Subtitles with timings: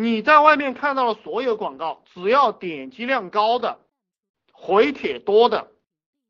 [0.00, 3.80] 你在外面看到的所有广告，只要点击量高的、
[4.52, 5.72] 回帖多的，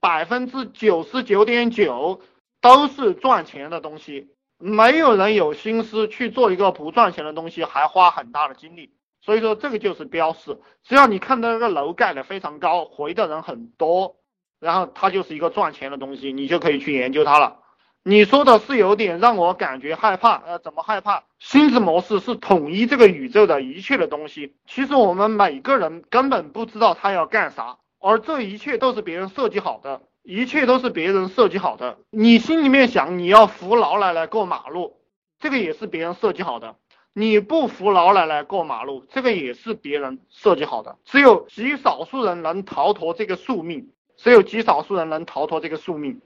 [0.01, 2.23] 百分之九十九点九
[2.62, 4.31] 都是赚钱的东西。
[4.57, 8.94] 没有人有心思去做一个不赚钱的东西，还花很大的精力。
[9.21, 10.58] 所以说，这个就是标示。
[10.82, 14.16] 只要你看到那个楼盖的非常高，回的人很多，
[14.60, 17.60] 然后它就是一个赚钱的东西，你就可以去研究它了。
[18.05, 21.24] 你说的是有点让我感觉害怕，呃，怎么害怕？
[21.38, 31.98] 心智模式是统一这个宇宙的一切的东西，其实我们每个人根本不知道他要干啥，而这一切都是别人设计好的，一切都是别人设计好的。
[32.10, 34.96] 你心里面想你要扶老奶奶过马路，
[35.38, 36.76] 这个也是别人设计好的；
[37.12, 40.96] 你不扶老奶奶过马路，这个也是别人设计好的。
[41.04, 46.23] 只有极少数人能逃脱这个宿命，只有极少数人能逃脱这个宿命。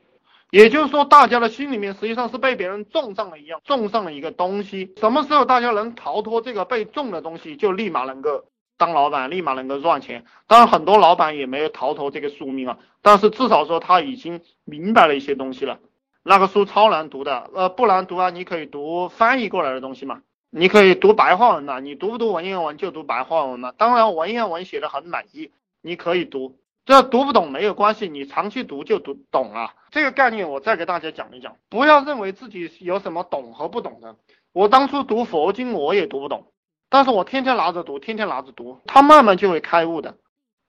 [0.52, 4.92] 也就是说，大家的心里面实际上是被别人种上了一样，种上了一个东西。
[4.98, 8.44] 什么时候大家能逃脱这个被种的东西，就立马能够
[8.76, 10.26] 当老板，立马能够赚钱。
[10.46, 15.78] 当然，很多老板也没有逃脱这个宿命啊，但是至少说他已经明白了一些东西了。
[16.22, 23.72] 那个书超难读的，呃，不难读啊，你可以读翻译过来的东西嘛，你可以读白话文嘛，你读不读文言文就读白话文嘛。
[23.78, 26.58] 当然，文言文写的很满意，你可以读。
[26.84, 29.72] 这读不懂没有关系，你长期读就读懂了。
[29.90, 34.16] 这个概念我再给大家讲一讲，不要认为自己有什么懂和不懂的。
[34.52, 36.52] 我当初读佛经我也读不懂，
[36.90, 40.16] 但是我天天拿着读，天天拿着读，它慢慢就会开悟的。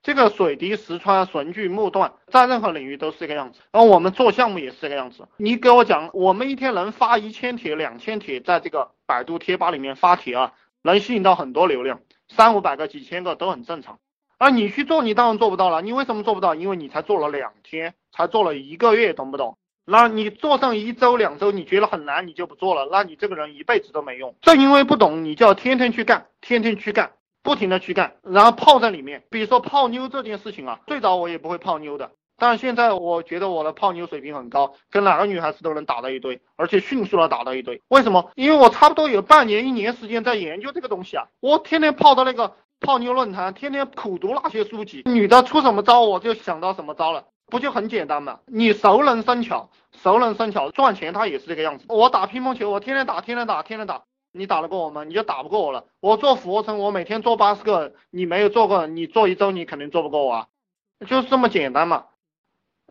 [0.03, 3.61] 这个水滴石穿，绳锯木断，在任何领域都是这个样子。
[3.72, 5.27] 然后我们做项目也是这个样子。
[5.38, 13.98] 你给我讲，我们一天能发一千帖、两千帖，在这个百度贴吧里面发帖啊，能吸引到很多流量，三五百个、几千个都很正常。
[14.38, 15.81] 而你去做，你当然做不到了。
[15.81, 16.53] 你为什么做不到？
[16.56, 19.58] 因为你才做了两天，才做了一个月，懂不懂？
[19.86, 22.88] 那你做上一周、两周，你觉得很难，你就不做了。
[22.92, 24.36] 那你这个人一辈子都没用。
[24.42, 27.11] 正因为不懂，你就要天天去干，天天去干，
[27.42, 29.23] 不停的去干，然后泡在里面。
[29.30, 37.82] 比如说泡妞这件事情啊，最早我也不会泡妞的，但现在我觉得我的泡妞水平很高，跟哪个女孩子都能打到一堆，而且迅速的打到一堆。
[37.89, 38.32] 为什么？
[38.36, 42.55] 因为我差不多有半年、一年时间在研究这个东西啊，我天天泡到那个。
[42.83, 48.42] 泡妞论坛天天苦读那些书籍，女的出什么招我就想到什么招了，不就很简单吗？
[48.45, 51.86] 你熟能生巧，熟能生巧，赚钱它也是这个样子。
[51.88, 55.05] 我打乒乓球，我天天打，天天打，天天打，你打得过我吗？
[55.05, 55.86] 你就打不过我了。
[56.02, 60.48] 我做俯卧撑，我每天做八十个，你没有做过，你做一周你肯定做不过我啊，
[61.08, 62.04] 就是这么简单嘛。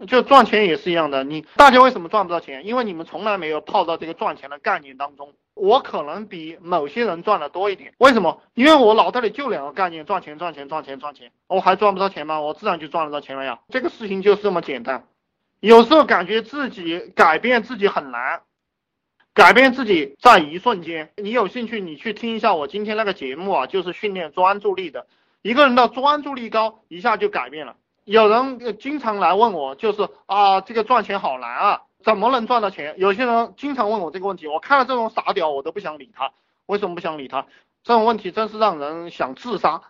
[0.07, 2.67] 就赚钱也是一样的，你大家为什么赚不到钱？
[2.67, 5.33] 因为你们从来没有泡到这个赚钱的概念当中。
[5.55, 8.41] 我可能比某些人赚的多一点，为什么？
[8.55, 11.31] 因为我脑袋里就两个概念：赚钱、赚钱、赚钱、赚钱。
[11.47, 12.41] 我还赚不到钱吗？
[12.41, 13.61] 我自然就赚得到钱了呀。
[13.69, 15.07] 这个事情就是这么简单。
[15.61, 18.41] 有时候感觉自己改变自己很难，
[19.35, 21.13] 改变自己在一瞬间。
[21.17, 25.07] 你有兴趣，你去听一下我今天那个节目啊，就是训练专注力的。
[25.43, 27.77] 一个人的专注力高，一下就改变了。
[28.05, 32.95] 有人经常来问我，就是啊，这个赚钱好难啊，怎么能赚到钱？
[32.99, 36.33] 有些人经常问我这个问题，我看了这种傻屌，我都不想理他。
[36.67, 37.47] 为什么不想理他？
[37.85, 39.83] 这种问题真是让人想自杀。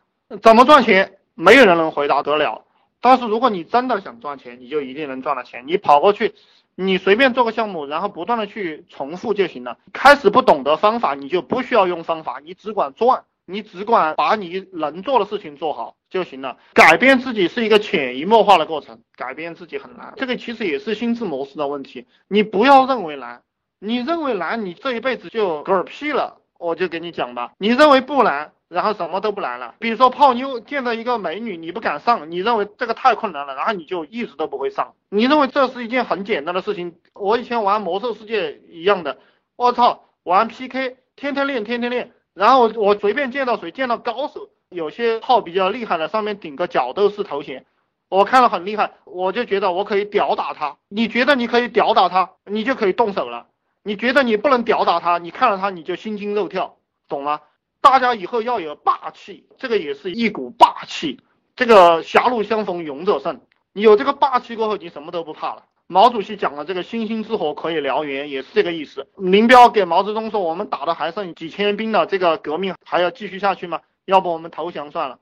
[0.42, 1.18] 怎么赚钱？
[1.34, 2.64] 没有人能回答得了。
[3.00, 5.64] 但是如果你真的想赚钱，你就一定能赚到钱。
[5.66, 6.34] 你跑过去，
[6.74, 9.78] 你随便做个项目，然后不断的去重复就行了。
[9.92, 13.24] 开始不懂得方法，你就不需要用方法，你只管赚。
[13.44, 16.58] 你只管把你能做的事情做好就行了。
[16.74, 20.12] 改变自己是一个潜移默化的过程，改变自己很难。
[20.16, 22.06] 这个其实也是心智模式的问题。
[22.28, 23.42] 你不要认为难，
[23.80, 26.38] 你认为难，你这一辈子就嗝屁了。
[26.58, 29.74] 我就给你讲吧，你认为不难，然后什么都不难了。
[29.80, 34.94] 比如说泡妞，见到一个美女你不敢上，你认为这个太困难了，然后你就一直都不会上。
[35.08, 36.94] 你认为这是一件很简单的事情。
[37.14, 39.18] 我以前玩魔兽世界一样的，
[39.56, 42.12] 我操，玩 PK，天天练，天天练。
[42.32, 47.64] 然后我随便见到谁，见到高手，有些号比较厉害的，上面顶个角斗士头衔，
[48.08, 50.76] 我看了很厉害，我就觉得我可以屌打他。
[50.88, 53.46] 你觉得你可以屌打他，你就可以动手了。
[53.84, 56.76] 你觉得你不能屌打他，你看了他你就心惊肉跳，
[57.08, 57.40] 懂吗？
[57.80, 61.20] 大家以后要有霸气，这个也是一股霸气。
[61.56, 63.40] 这个狭路相逢勇者胜，
[63.72, 65.64] 你有这个霸气过后，你什么都不怕了。
[65.88, 69.06] 毛主席讲的这个星星之火可以燎原，也是这个意思。
[69.16, 73.80] 林彪给毛泽东说：“我们打的还剩几千兵了，这个革命还要继续下去吗？
[74.04, 75.18] 要不我们投降算了。”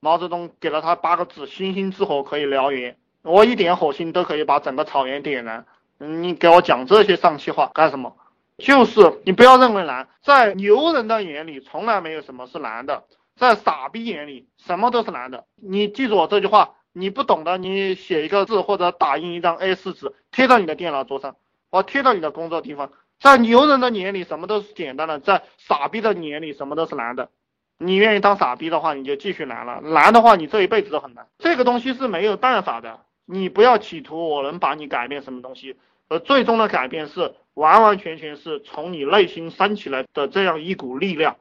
[0.00, 5.66] 毛泽东给了他八个字：“星星之火可以燎原。”我一点火星都可以把整个草原点燃。
[5.98, 8.16] 你给我讲这些丧气话干什么？
[8.58, 13.04] 就是你不要认为难，在牛人的眼里从来没有什么是难的，
[13.36, 15.44] 在傻逼眼里什么都是难的。
[15.54, 16.74] 你记住我这句话。
[16.96, 21.34] 你不懂的，你写一个字或者打印一张 A4 纸贴到你的电脑桌上，
[21.68, 22.92] 或贴到你的工作地方。
[23.18, 27.30] 在牛人的眼里，什么都是简单的；在傻逼的眼里，什么都是难的。
[27.78, 31.26] 你愿意当傻逼的话，你就继续难了；难的话，你这一辈子都很难。
[31.38, 33.00] 这个东西是没有办法的。
[33.26, 35.76] 你不要企图我能把你改变什么东西，
[36.08, 41.36] 而最终的改变是完完全全是从你内心升起来的这样一股力量。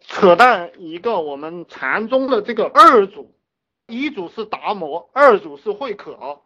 [0.00, 3.34] 扯淡一个，我们禅宗的这个二祖，
[3.86, 6.40] 一祖是达摩，二祖是慧可。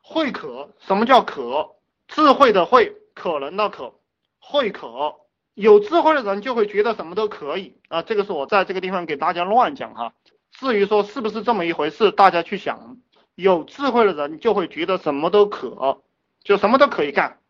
[0.00, 1.74] 慧可，什么叫可？
[2.06, 3.92] 智慧的慧，可能的可，
[4.38, 5.16] 慧可。
[5.58, 10.12] 有智慧的人就会觉得什么都可以啊，这个是我在这个地方给大家乱讲哈。
[10.52, 12.98] 至于说是不是这么一回事，大家去想。
[13.34, 16.00] 有智慧的人就会觉得什么都可，
[16.44, 17.40] 就什么都可以干。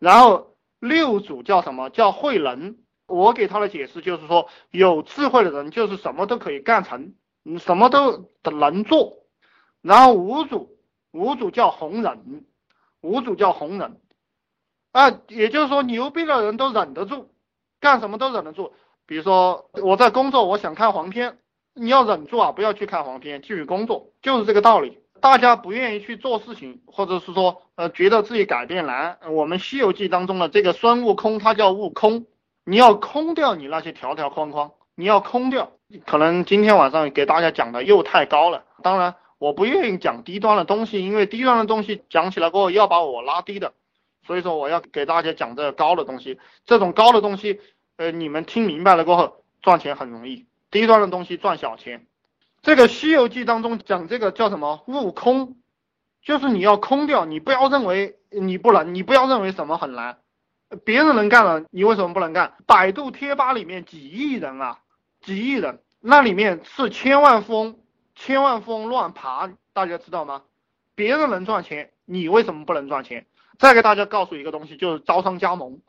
[0.00, 2.76] 然后六祖叫什么叫慧能？
[3.06, 7.14] 我给他的解释就是说，有智慧的人就是什么都可以干成，
[7.44, 9.18] 你什么都能做。
[9.80, 10.76] 然后五祖，
[11.12, 12.44] 五祖叫弘忍，
[13.00, 14.00] 五祖叫弘忍，
[14.90, 17.33] 啊，也就是说牛逼的人都忍得住，
[17.84, 18.72] 干什么都忍得住。
[19.06, 21.36] 比如说我在工作，我想看黄片，
[21.74, 25.00] 你要忍住啊，不要去看黄片，继续工作，就是这个道理。
[25.20, 29.18] 大家不愿意去做事情，或者是说，呃，觉得自己改变难。
[29.28, 32.24] 我们《西游记》当中的这个孙悟空，他叫悟空，
[32.64, 35.72] 你要空掉你那些条条框框，你要空掉。
[36.06, 43.74] 可能今天晚上给大家讲的又太高了，当然我不愿意讲低端的东西，因为低端的东西讲起来过后要把我拉低的，
[44.26, 46.38] 所以说我要给大家讲这个高的东西。
[46.66, 47.60] 这种高的东西，
[47.96, 52.06] 呃，你们听明白了过后，赚钱很容易，低端的东西赚小钱。
[52.62, 55.56] 这个《西游记》当中讲这个叫什么悟空，
[56.22, 60.18] 就是你要空掉，你不要认为你不能，你不要认为什么很难，
[60.84, 62.54] 别人能干了，你为什么不能干？
[62.66, 64.80] 百度贴吧里面几亿人啊，
[65.20, 67.78] 几亿人，那里面是千万富翁，
[68.14, 70.42] 千万富翁乱爬，大家知道吗？
[70.96, 73.26] 别人能赚钱，你为什么不能赚钱？
[73.58, 75.80] 再给大家告诉一个东西，就是招商加盟，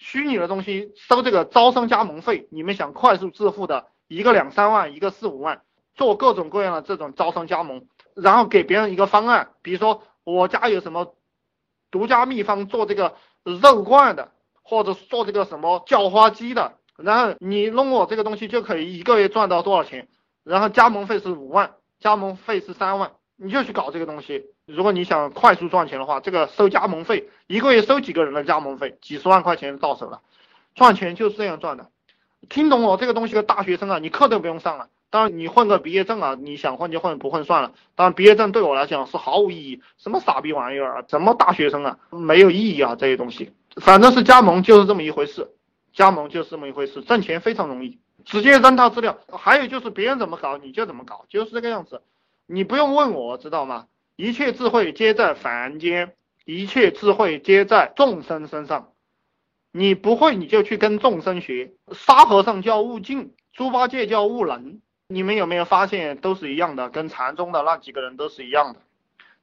[0.00, 5.62] 虚拟的东西收这个招商加盟费，你们想快速致富的，一个两三万，一个四五万。
[5.94, 11.14] 做各种各样的这种招商加盟，然后给别人一个方案，比如说我家有什么
[11.90, 14.32] 独家秘方做这个肉罐的，
[14.62, 20.08] 或者做这个什么叫花鸡的，然后你弄我这个东西就可以一个月赚到多少钱，
[20.42, 24.44] 然后加盟费是五万，加盟费是三万，你就去搞这个东西。
[24.66, 30.20] 如果你想快速赚钱的话，这个收加盟费，一个月收几个人的加盟费，几十万块钱到手了，
[30.74, 31.88] 赚钱就是这样赚的。
[32.50, 34.88] 听懂我这个东西的大学生啊，你课都不用上了。
[35.08, 37.72] 当然，你混个毕业证啊，你想混就混，不混算了。
[37.96, 43.52] 当然，毕业证对我来讲是毫无意义，什么傻逼玩意儿啊，什么大学生啊，没有意义啊，这些东西。
[43.76, 45.50] 反正是加盟就是这么一回事，
[45.92, 49.18] 加盟就是这么一回事，挣钱非常容易，直接扔他资料。
[49.32, 52.02] 还有就是别人怎么搞你就怎么搞，就是这个样子，
[52.52, 53.86] 你不用问我知道吗？
[54.16, 56.14] 一切智慧皆在凡间，
[56.44, 58.88] 一切智慧皆在众生身上。
[59.70, 64.80] 你不会你就去跟众生学，沙和尚叫悟净，猪八戒叫悟能。
[65.06, 68.80] 你们有没有发现都是一样的，跟禅宗的那几个人都是一样的，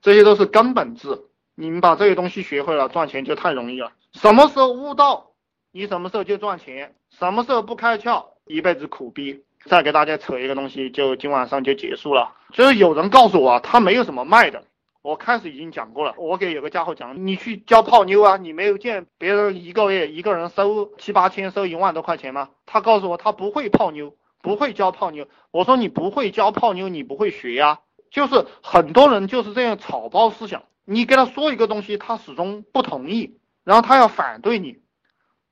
[0.02, 1.30] 这些都是根本字。
[1.56, 3.94] 你们把这些东西学会了，赚钱就太容易了。
[4.12, 5.32] 什么时候悟道，
[5.72, 9.46] 你什么时候就赚钱；什么时候不开窍，一辈子苦逼。
[9.68, 12.34] 再给大家扯一个东西，就今晚上就结束了。
[12.52, 14.64] 就是有人告诉我，他没有什么卖的。
[15.04, 22.50] 我开始已经讲过了，我给有个家伙讲，你去教泡妞啊，你没有见别人一个月一个人收七八千，收一万多块钱吗？
[22.66, 24.16] 他告诉我他不会泡妞。
[24.40, 27.80] 不会教泡妞，我说你不会教泡妞，你不会学呀。
[28.12, 34.78] 就是很多人就是这样草包思想，你跟他说一个东西，他始终不同意，然后他要反对你，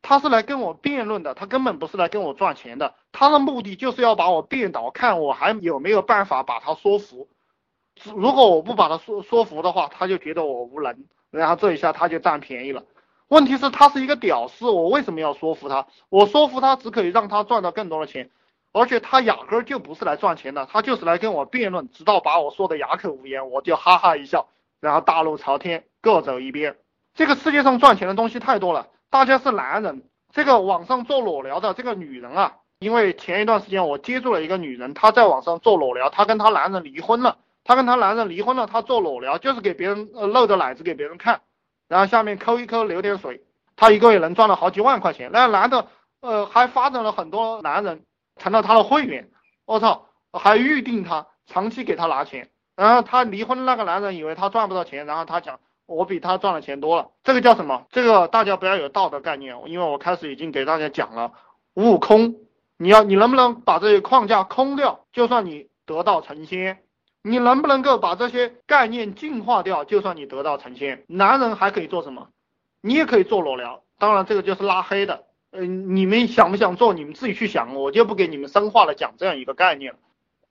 [0.08, 7.28] 他是来跟我辩论的，他根本不是来跟我赚钱的，他的目的就是要把我变倒，看我还有没有办法把他说服。
[8.14, 12.84] 如果我不把他说说服的话，他就觉得我无能，然后这一下他就占便宜了。
[13.30, 15.88] 问题是，他是一个屌丝，我为什么要说服他？
[16.10, 18.30] 我说服他只可以让他赚到更多的钱。
[18.74, 24.50] 而且他压根儿就不是来赚钱的，他就是来跟我辩论，直到把我说的哑口无言，我就哈哈一笑，
[24.82, 26.76] 然后大路朝天，各走一边。
[27.16, 30.04] 这个世界上赚钱的东西太多了，大家是男人，
[30.34, 41.40] 这个网上做裸聊的这个女人啊，因为前一段时间我接触了一个女人，她在网上做裸聊，她跟她男人离婚了，她跟她男人离婚了，她做裸聊就是给别人呃露着奶子给别人看，
[41.88, 43.42] 然后下面抠一抠流点水，
[43.78, 45.88] 她一个月能赚了好几万块钱，那男的
[46.20, 48.04] 呃还发展了很多男人。
[48.36, 49.30] 成了她的会员，
[49.66, 57.86] 我操，还预定她，长期给她拿钱，然后她离婚那个男人以为他赚不到钱，然后他讲我比他赚的钱多了，这个叫什么？
[57.92, 61.34] 这个大家不要有道德概念，因为我开始已经给大家讲了，
[61.76, 62.36] 悟空，
[62.78, 66.80] 你要你能不能把这些框架空掉，就算你得道成仙，
[67.22, 72.30] 你能不能够把这些概念净化掉，就算你得道成仙，男人还可以做什么？
[72.82, 75.24] 你也可以做裸聊，当然这个就是拉黑的。
[75.52, 76.94] 嗯，你们想不想做？
[76.94, 80.00] 你们自己去想，我就不给你们深化的讲这样一个概念了。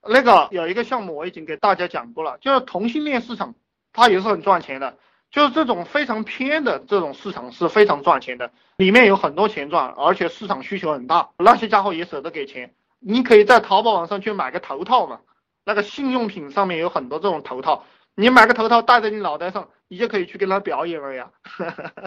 [0.07, 3.53] 那个有一个项目我已经给大家讲过了，就是同性恋市场，
[3.93, 4.97] 它也是很赚钱的。
[5.35, 12.73] 就是这种非常偏的这种市场是非常赚钱的，里面有很多钱赚，而且市场需求很大，那些家伙也舍得给钱。
[12.99, 15.19] 你可以在淘宝网上去买个头套嘛，
[15.65, 17.83] 那个性用品上面有很多这种头套，
[18.15, 21.31] 你买个头套戴在你脑袋上，你就可以去跟他表演了呀。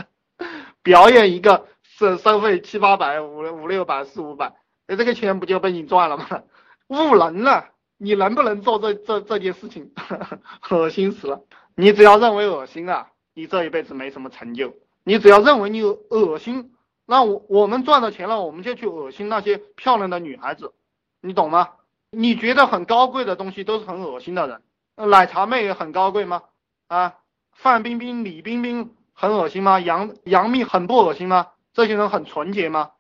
[0.83, 4.55] 表演一个收收费七八百五五六百四五百，
[4.87, 6.45] 那这个钱不就被你赚了吗？
[6.87, 7.67] 误人了，
[7.99, 9.93] 你能不能做这这这件事情？
[10.71, 11.43] 恶心死了！
[11.75, 13.09] 你只要认为恶心啊，
[13.39, 14.75] 你这一辈子没什么成就。
[15.05, 16.73] 你只要认为你有恶心，
[17.07, 20.73] 那我我们赚到钱了，我们就去恶心那些漂亮的女孩子，
[21.21, 21.69] 你懂吗？
[22.11, 26.43] 你觉得很高贵的东西都是很恶心的人，奶茶妹也很高贵吗？
[26.89, 27.15] 啊，
[27.53, 28.95] 范冰冰、李冰冰。
[29.21, 29.81] 很恶心吗？
[29.81, 31.49] 杨杨幂很不恶心吗？
[31.73, 32.91] 这些人很纯洁吗？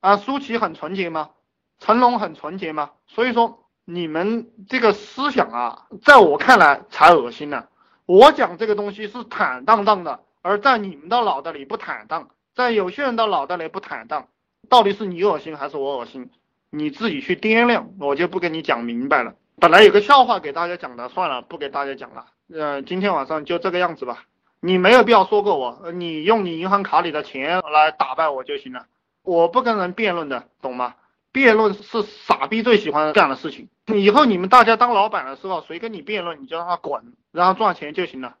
[0.00, 1.30] 啊，舒淇很纯洁吗？
[1.78, 2.92] 成龙很纯洁吗？
[3.06, 7.66] 所以说你们这个思想啊，在我看来才恶心呢。
[8.10, 14.26] 我讲这个东西是坦荡荡的，而在你们的脑袋里不坦荡，在有些人的脑袋里不坦荡，
[14.68, 16.28] 到底是你恶心还是我恶心？
[16.70, 19.36] 你自己去掂量，我就不跟你讲明白了。
[19.60, 22.26] 本来有个笑话给大家讲的，算了，不给大家讲了。
[22.52, 24.24] 呃，今天晚上就这个样子吧。
[24.58, 28.86] 你没有必要说过我，你用你银行卡里的钱来打败我就行了。
[29.22, 30.96] 我不跟人辩论的，懂吗？
[31.32, 33.68] 辩论是傻逼最喜欢干的事情。
[33.86, 38.36] 以后你们大家当老板的时候，谁跟你辩论，你就让他滚，然后赚钱就行了。